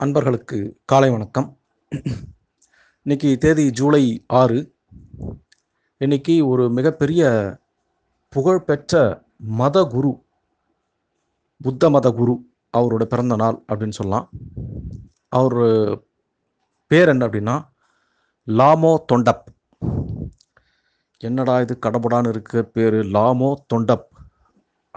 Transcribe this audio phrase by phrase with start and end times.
[0.00, 1.58] அன்பர்களுக்கு காலை வணக்கம்.
[3.02, 4.74] இன்னைக்கு தேதி ஜூலை ஆறு.
[5.98, 7.56] இன்னைக்கு ஒரு மிகப்பெரிய
[8.28, 10.24] புகழ்பெற்ற மத குரு
[11.62, 14.28] புத்த மத குரு அவரோட பிறந்த நாள் அப்படின்னு சொல்லலாம்.
[15.28, 15.54] அவர்
[16.86, 17.68] பேர் என்ன அப்படின்னா
[18.46, 19.44] லாமோ தொண்டப்.
[21.18, 24.08] என்னடா இது கடபுடான்னு இருக்க பேர் லாமோ தொண்டப்.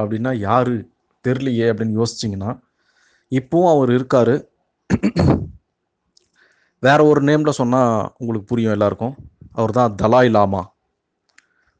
[0.01, 0.89] அப்படின்னா யாரு?
[1.27, 2.59] தெரியலையே அப்படின்னு யோசிச்சிங்கன்னா
[3.29, 4.51] இப்போவும் அவர் இருக்காரு.
[6.83, 9.15] வேற ஒரு நேம்ல சொன்னால் உங்களுக்கு புரியும் எல்லாருக்கும்.
[9.53, 10.61] அவர் தான் தலாய் லாமா.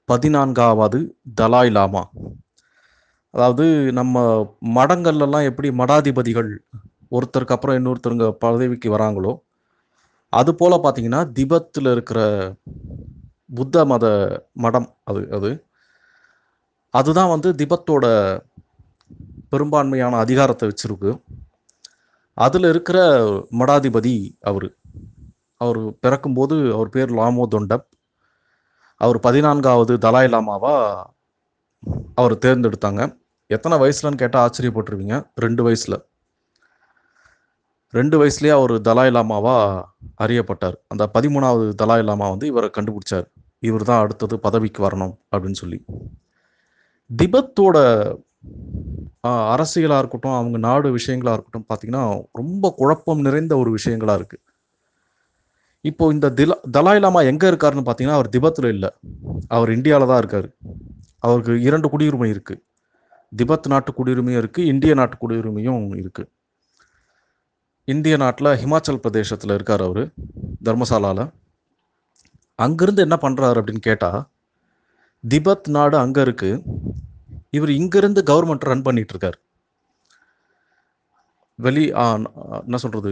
[0.10, 1.00] பதினான்காவது
[1.42, 2.04] தலாய் லாமா.
[3.34, 4.16] அதாவது நம்ம
[4.76, 6.50] மடங்கள்லாம் எப்படி மடாதிபதிகள்
[7.12, 9.34] ஒருத்தருக்கு அப்புறம் இன்னொருத்தருங்க பதவிக்கு வராங்களோ
[10.34, 12.20] அது போல் பார்த்தீங்கன்னா திபத்தில் இருக்கிற
[13.56, 14.06] புத்த மத
[14.54, 15.52] மடம் அது அது.
[16.94, 18.06] அதுதான் வந்து திபத்தோட
[19.50, 21.12] பெரும்பான்மையான அதிகாரத்தை வச்சுருக்கு.
[22.34, 24.76] அதில் இருக்கிற மடாதிபதி அவர்.
[25.56, 27.86] அவர் பிறக்கும்போது அவர் பேர் லாமோ தொண்டப்.
[28.98, 31.04] அவர் பதினான்காவது தலாய் லாமாவா
[32.16, 33.18] அவர் தேர்ந்தெடுத்தாங்க.
[33.48, 35.30] எத்தனை வயசுலன்னு கேட்டால் ஆச்சரியப்பட்டுருவீங்க.
[35.36, 36.06] ரெண்டு வயசில்.
[37.90, 39.84] ரெண்டு வயசுலேயே அவர் தலாய் லாமாவா
[40.22, 40.74] அறியப்பட்டார்.
[40.88, 43.28] அந்த பதிமூணாவது தலாய் லாமா வந்து இவரை கண்டுபிடிச்சார்.
[43.60, 45.86] இவர் தான் அடுத்தது பதவிக்கு வரணும் அப்படின்னு சொல்லி.
[47.22, 47.78] திபத்தோட
[49.52, 54.44] அரசியலாக இருக்கட்டும் அவங்க நாடு விஷயங்களாக இருக்கட்டும் பார்த்தீங்கன்னா ரொம்ப குழப்பம் நிறைந்த ஒரு விஷயங்களாக இருக்குது
[55.86, 58.90] இப்போ இந்த திலா தலாய் லாமா இருக்காருன்னு பார்த்தீங்கன்னா அவர் திபத்தில் இல்லை.
[59.48, 60.48] அவர் இந்தியாவில் தான் இருக்கார்.
[61.20, 62.62] அவருக்கு இரண்டு குடியுரிமை இருக்குது
[63.32, 66.30] திபத் நாட்டு குடியுரிமையும் இருக்குது இந்திய நாட்டு குடியுரிமையும் இருக்குது
[67.88, 70.04] இந்திய நாட்டில் ஹிமாச்சல் பிரதேசத்தில் இருக்கார் அவர்
[70.66, 71.24] தர்மசாலாவில்
[72.60, 74.22] அங்கேருந்து என்ன பண்ணுறாரு அப்படின்னு கேட்டால்
[75.24, 76.62] திபத் நாடு அங்கே இருக்குது
[77.54, 79.38] இவர் இங்கிருந்து கவர்மெண்ட் ரன் பண்ணிட்டு இருக்காரு
[81.60, 82.04] வெளி ஆ,
[82.64, 83.12] என்ன சொல்றது?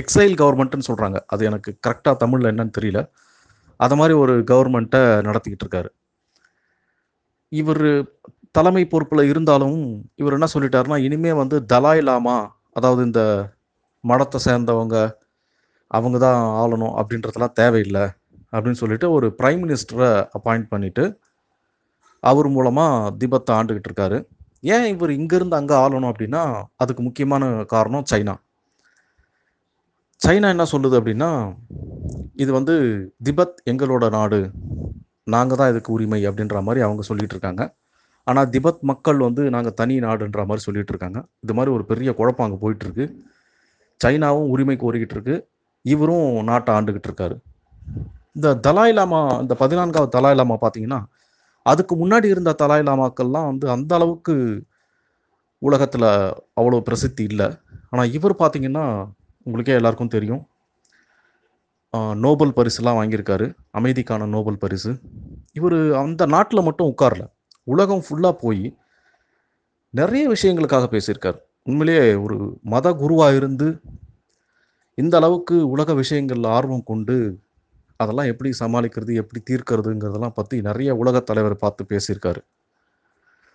[0.00, 1.18] எக்ஸைல் கவர்மெண்ட்னு சொல்றாங்க.
[1.26, 3.00] அது எனக்கு கரெக்டா தமிழ்ல என்னன்னு தெரியல.
[3.80, 5.90] அது மாதிரி ஒரு கவர்மெண்ட்டை நடத்திக்கிட்டு இருக்காரு
[7.52, 7.84] இவர்
[8.54, 9.78] தலைமை பொறுப்பில் இருந்தாலும்
[10.14, 12.36] இவர் என்ன சொல்லிட்டாருன்னா இனிமே வந்து தலாய் லாமா
[12.72, 13.22] அதாவது இந்த
[14.04, 14.96] மடத்தை சேர்ந்தவங்க
[15.90, 18.04] அவங்க தான் ஆளணும் அப்படின்றதெல்லாம் தேவையில்லை
[18.52, 21.04] அப்படின்னு சொல்லிட்டு ஒரு பிரைம் மினிஸ்டரை அப்பாயிண்ட் பண்ணிட்டு
[22.30, 24.18] அவர் மூலமாக திபத்தை ஆண்டுகிட்டு இருக்காரு.
[24.74, 26.42] ஏன் இவர் இங்கேருந்து அங்கே ஆளணும் அப்படின்னா
[26.82, 27.44] அதுக்கு முக்கியமான
[27.74, 28.34] காரணம் சைனா.
[30.20, 31.30] சைனா என்ன சொல்லுது அப்படின்னா
[32.42, 32.74] இது வந்து
[33.26, 34.38] திபெத் எங்களோட நாடு
[35.34, 37.62] நாங்கள் தான் இதுக்கு உரிமை அப்படின்ற மாதிரி அவங்க சொல்லிகிட்டு இருக்காங்க.
[38.26, 41.18] ஆனால் திபத் மக்கள் வந்து நாங்கள் தனி நாடுன்ற மாதிரி சொல்லிகிட்டு இருக்காங்க.
[41.44, 43.04] இது மாதிரி ஒரு பெரிய குழப்பம் அங்கே போயிட்டுருக்கு
[44.00, 45.36] சைனாவும் உரிமை கோரிக்கிட்டு இருக்கு.
[45.84, 47.36] இவரும் நாட்டை ஆண்டுகிட்டு இருக்காரு.
[48.38, 51.00] இந்த தலாய் லாமா இந்த பதினான்காவது தலாய் லாமா பார்த்தீங்கன்னா
[51.72, 54.34] அதுக்கு முன்னாடி இருந்த தலாய் லாமாக்கள்லாம் வந்து அந்த அளவுக்கு
[55.62, 56.08] உலகத்தில்
[56.60, 57.46] அவ்வளோ பிரசித்தி இல்லை.
[57.90, 58.84] ஆனால் இவர் பார்த்தீங்கன்னா
[59.46, 60.42] உங்களுக்கே எல்லாருக்கும் தெரியும்.
[62.24, 63.46] நோபல் பரிசுலாம் வாங்கியிருக்காரு.
[63.78, 64.90] அமைதிக்கான நோபல் பரிசு.
[65.58, 67.24] இவர் அந்த நாட்டில் மட்டும் உட்காரல.
[67.66, 68.64] உலகம் ஃபுல்லாக போய்
[69.94, 71.38] நிறைய விஷயங்களுக்காக பேசியிருக்கார்.
[71.68, 72.36] உண்மையிலேயே ஒரு
[72.72, 73.68] மத குருவாக இருந்து
[74.98, 77.16] இந்த அளவுக்கு உலக விஷயங்கள்ல ஆர்வம் கொண்டு
[77.96, 82.36] அதெல்லாம் எப்படி சமாளிக்கிறது எப்படி தீர்க்கிறதுங்கிறதெல்லாம் பற்றி நிறைய உலகத் தலைவர் பார்த்து பேசியிருக்காரு.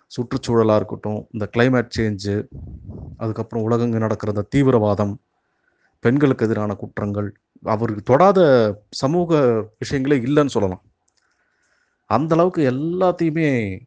[0.06, 2.46] சுற்றுச்சூழலாக இருக்கட்டும் இந்த கிளைமேட் சேஞ்சு
[3.16, 5.16] அதுக்கப்புறம் உலகங்க நடக்கிற இந்த தீவிரவாதம்
[6.00, 8.40] பெண்களுக்கு எதிரான குற்றங்கள் அவருக்கு தொடாத
[8.90, 9.34] சமூக
[9.84, 10.82] விஷயங்களே இல்லைன்னு சொல்லலாம்.
[12.06, 13.80] அந்த அளவுக்கு எல்லாத்தையுமே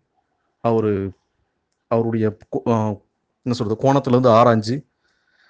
[0.61, 1.09] அவர்
[1.87, 3.01] அவருடைய கோ-
[3.43, 4.85] என்ன சொல்கிறது கோணத்துலேருந்து ஆராய்ஞ்சு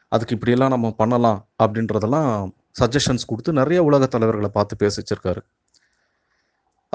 [0.07, 5.41] அதுக்கு இப்படியெல்லாம் நம்ம பண்ணலாம் அப்படின்றதெல்லாம் சஜஷன்ஸ் கொடுத்து நிறைய உலக தலைவர்களை பார்த்து பேச வச்சிருக்காரு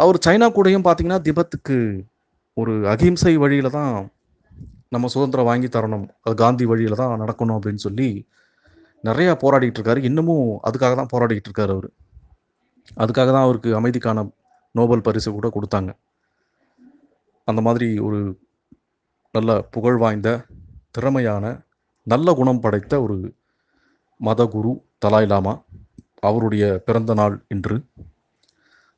[0.03, 1.77] அவர் சைனா கூடயும் பார்த்தீங்கன்னா திபெத்துக்கு
[2.57, 3.95] ஒரு அகிம்சை வழியில தான்
[4.95, 6.07] நம்ம சுதந்திரம் வாங்கி தரணும்.
[6.25, 8.09] அது காந்தி வழியில தான் நடக்கணும் அப்படின்னு சொல்லி
[9.05, 10.01] நிறைய போராடிட்டு இருக்காரு.
[10.09, 11.89] இன்னமும் அதுக்காக தான் போராடிட்டு இருக்காரு அவர்.
[13.03, 14.25] அதுக்காக தான் அவருக்கு அமைதிக்கான
[14.79, 15.91] நோபல் பரிசு கூட கொடுத்தாங்க.
[17.49, 18.21] அந்த மாதிரி ஒரு
[19.37, 20.29] நல்ல புகழ் வாய்ந்த
[20.97, 21.45] திறமையான
[22.07, 23.17] நல்ல குணம் படைத்த ஒரு
[24.21, 24.73] மத குரு
[25.05, 25.55] தலாய் லாமா.
[26.21, 27.85] அவருடைய பிறந்த நாள் இன்று.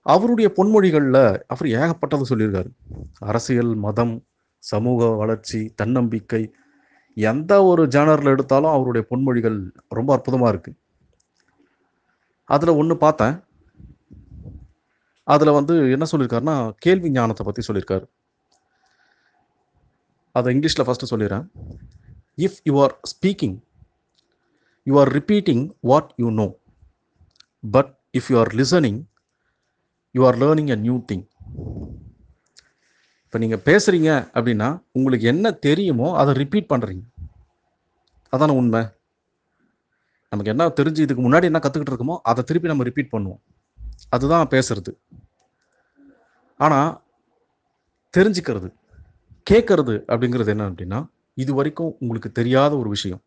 [0.00, 2.70] அவருடைய பொன்மொழிகளில் அவர் ஏகப்பட்டது சொல்லியிருக்காரு.
[3.18, 4.24] அரசியல் மதம்
[4.58, 6.54] சமூக வளர்ச்சி தன்னம்பிக்கை
[7.14, 10.74] எந்த ஒரு ஜேனரில் எடுத்தாலும் அவருடைய பொன்மொழிகள் ரொம்ப அற்புதமாக இருக்கு.
[12.44, 13.44] அதில் ஒன்று பார்த்தேன்.
[15.24, 18.04] அதில் வந்து என்ன சொல்லியிருக்காருன்னா கேள்வி ஞானத்தை பற்றி சொல்லியிருக்காரு.
[20.32, 21.46] அதை இங்கிலீஷில் ஃபஸ்ட்டு சொல்லிடுறேன்.
[22.36, 23.58] If you are speaking
[24.82, 26.60] you are repeating what you know
[27.64, 29.00] but if you are listening
[30.10, 31.24] you are learning a new thing
[33.24, 37.04] இப்போ நீங்கள் பேசுகிறீங்க அப்படின்னா உங்களுக்கு என்ன தெரியுமோ அதை ரிப்பீட் பண்ணுறீங்க
[38.32, 38.82] அதான உண்மை?
[40.28, 43.40] நமக்கு என்ன தெரிஞ்சு இதுக்கு முன்னாடி என்ன கற்றுக்கிட்டு இருக்கோமோ அதை திருப்பி நம்ம ரிப்பீட் பண்ணுவோம்.
[44.08, 44.92] அதுதான் பேசுறது.
[46.56, 47.02] ஆனால்
[48.16, 48.68] தெரிஞ்சுக்கிறது
[49.50, 53.22] கேட்கறது அப்படிங்கிறது என்ன அப்படின்னா இது வரைக்கும் உங்களுக்கு தெரியாத ஒரு விஷயம்.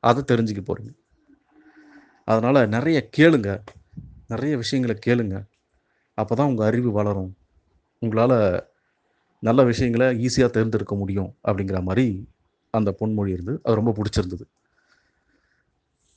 [0.00, 0.92] அதை தெரிஞ்சுக்க போகிறீங்க
[2.28, 3.50] அதனால் நிறைய கேளுங்க.
[4.28, 5.36] நிறைய விஷயங்களை கேளுங்க.
[6.18, 7.30] அப்போ தான் உங்கள் அறிவு வளரும்.
[8.02, 8.38] உங்களால்
[9.42, 12.06] நல்ல விஷயங்களை ஈஸியாக தேர்ந்தெடுக்க முடியும் அப்படிங்கிற மாதிரி
[12.74, 14.44] அந்த பொன்மொழி இருந்து அது ரொம்ப பிடிச்சிருந்தது.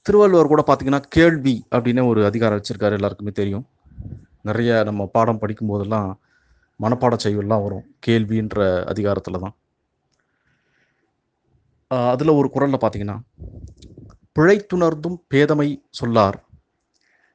[0.05, 3.65] திருவள்ளுவர் கூட பார்த்தீங்கன்னா கேள்வி அப்படின்னு ஒரு அதிகாரம் வச்சுருக்காரு எல்லாருக்குமே தெரியும்.
[4.49, 6.09] நிறைய நம்ம பாடம் படிக்கும்போதெல்லாம்
[6.79, 7.85] மனப்பாட செய்வெல்லாம் வரும்.
[8.07, 8.59] கேள்வின்ற
[8.91, 9.55] அதிகாரத்தில் தான்
[12.11, 13.17] அதில் ஒரு குரலில் பார்த்தீங்கன்னா
[14.35, 16.37] பிழைத்துணர்ந்தும் பேதமை சொல்லார்.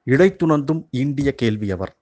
[0.07, 1.97] இழைத்துணர்ந்தும் ஈண்டிய கேள்வி அவர்.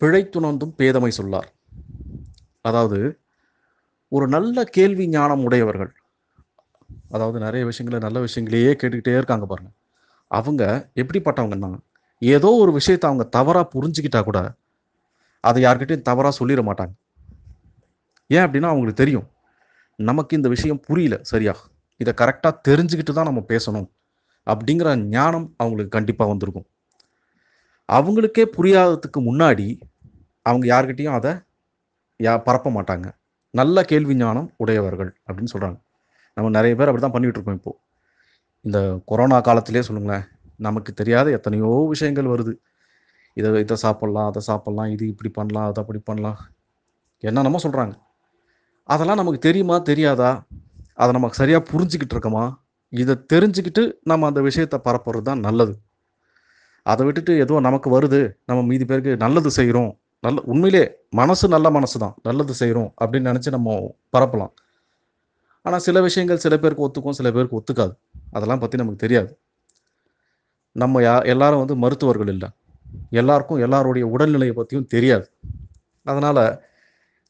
[0.00, 1.48] பிழைத்துணர்ந்தும் பேதமை சொல்லார்.
[2.60, 3.20] அதாவது
[4.08, 5.92] ஒரு நல்ல கேள்வி ஞானம் உடையவர்கள்
[7.10, 9.70] அதாவது நிறைய விஷயங்களை நல்ல விஷயங்களையே கேட்டுக்கிட்டே இருக்காங்க பாருங்க.
[10.30, 11.70] அவங்க எப்படிப்பட்டவங்கன்னா
[12.18, 14.38] ஏதோ ஒரு விஷயத்தை அவங்க தவறாக புரிஞ்சுக்கிட்டா கூட
[15.44, 16.94] அதை யார்கிட்டையும் தவறாக சொல்லிட மாட்டாங்க.
[18.26, 19.28] ஏன் அப்படின்னா அவங்களுக்கு தெரியும்.
[19.96, 21.54] நமக்கு இந்த விஷயம் புரியல சரியா?
[22.00, 23.88] இதை கரெக்டாக தெரிஞ்சுக்கிட்டு தான் நம்ம பேசணும்
[24.46, 26.66] அப்படிங்கிற ஞானம் அவங்களுக்கு கண்டிப்பாக வந்திருக்கும்.
[27.88, 29.66] அவங்களுக்கே புரியாததுக்கு முன்னாடி
[30.46, 31.32] அவங்க யார்கிட்டையும் அதை
[32.20, 33.06] யா பரப்ப மாட்டாங்க.
[33.54, 35.78] நல்ல கேள்வி ஞானம் உடையவர்கள் அப்படின்னு சொல்கிறாங்க
[36.36, 37.78] நம்ம நிறைய பேர் அப்படி தான் பண்ணிகிட்டு இருக்கோம் இப்போது
[38.64, 38.78] இந்த
[39.10, 40.24] கொரோனா காலத்திலே சொல்லுங்களேன்
[40.66, 42.52] நமக்கு தெரியாத எத்தனையோ விஷயங்கள் வருது.
[43.36, 46.40] இதை இதை சாப்பிட்லாம் அதை சாப்பிட்லாம் இது இப்படி பண்ணலாம் அதை அப்படி பண்ணலாம்.
[47.22, 47.94] என்னென்னமோ சொல்கிறாங்க
[48.92, 50.30] அதெல்லாம் நமக்கு தெரியுமா தெரியாதா?
[50.98, 52.44] அதை நமக்கு சரியாக புரிஞ்சுக்கிட்டு இருக்கோமா?
[52.92, 55.74] இதை தெரிஞ்சுக்கிட்டு நம்ம அந்த விஷயத்தை பரப்புறது தான் நல்லது.
[56.86, 59.90] அதை விட்டுட்டு ஏதோ நமக்கு வருது நம்ம மீதி பேருக்கு நல்லது செய்கிறோம்
[60.24, 60.82] நல்ல உண்மையிலே
[61.20, 62.14] மனசு நல்ல மனசு தான்.
[62.22, 63.76] நல்லது செய்கிறோம் அப்படின்னு நினச்சி நம்ம
[64.16, 64.52] பரப்பலாம்.
[65.62, 67.94] ஆனால் சில விஷயங்கள் சில பேருக்கு ஒத்துக்கும் சில பேருக்கு ஒத்துக்காது.
[68.32, 69.30] அதெல்லாம் பற்றி நமக்கு தெரியாது.
[70.72, 72.48] நம்ம யா எல்லாரும் வந்து மருத்துவர்கள் இல்லை.
[73.10, 75.26] எல்லாருக்கும் எல்லாருடைய உடல்நிலையை பற்றியும் தெரியாது.
[76.06, 76.42] அதனால்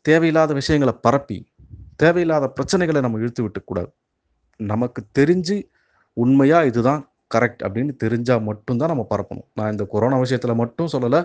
[0.00, 1.38] தேவையில்லாத விஷயங்களை பரப்பி
[2.02, 3.91] தேவையில்லாத பிரச்சனைகளை நம்ம இழுத்து விட்டுக்கூடாது
[4.61, 5.56] நமக்கு தெரிஞ்சு
[6.17, 7.02] உண்மையாக இதுதான்
[7.35, 9.47] கரெக்ட் அப்படின்னு தெரிஞ்சால் மட்டும்தான் நம்ம பரப்பணும்.
[9.58, 11.20] நான் இந்த கொரோனா விஷயத்தில் மட்டும் சொல்லலை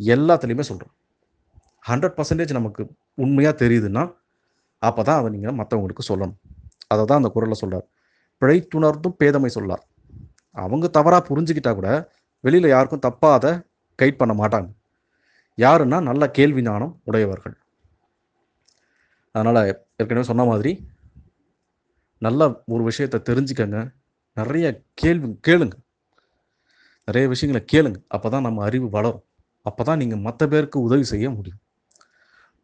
[0.00, 0.94] எல்லாத்துலேயுமே சொல்கிறேன்
[1.88, 2.82] ஹண்ட்ரட் பர்சன்டேஜ் நமக்கு
[3.24, 4.02] உண்மையாக தெரியுதுன்னா
[4.88, 6.38] அப்போ தான் அதை நீங்கள் மற்றவங்களுக்கு சொல்லணும்.
[6.92, 7.86] அதை தான் அந்த குரலில் சொல்கிறார்
[8.42, 9.82] பிழைத்துணர்ந்தும் பேதமை சொல்லார்.
[10.56, 11.88] அவங்க தவறாக புரிஞ்சுக்கிட்டா கூட
[12.44, 13.50] வெளியில் யாருக்கும் தப்பாக அதை
[13.98, 14.68] கைட் பண்ண மாட்டாங்க.
[15.64, 17.56] யாருன்னா நல்ல கேள்வி ஞானம் உடையவர்கள்.
[19.34, 19.60] அதனால்
[20.00, 20.72] ஏற்கனவே சொன்ன மாதிரி
[22.26, 23.78] நல்லா ஒரு விஷயத்தை தெரிஞ்சுக்கங்க.
[24.38, 24.66] நிறைய
[25.00, 25.76] கேள்வி கேளுங்க.
[27.04, 27.98] நிறைய விஷயங்களை கேளுங்க.
[28.08, 29.24] அப்போ தான் நம்ம அறிவு வளரும்.
[29.68, 31.60] அப்போ தான் நீங்கள் மற்ற பேருக்கு உதவி செய்ய முடியும்.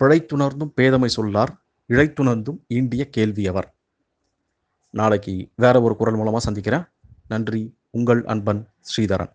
[0.00, 1.52] பிழைத்துணர்ந்தும் பேதமை சொல்லார்.
[1.88, 3.68] இழைத்துணர்ந்தும் ஈண்டிய கேள்வி அவர்.
[4.90, 6.84] நாளைக்கு வேற ஒரு குரல் மூலமாக சந்திக்கிறேன்.
[7.32, 7.62] நன்றி.
[7.90, 9.32] உங்கள் அன்பன் ஸ்ரீதரன்.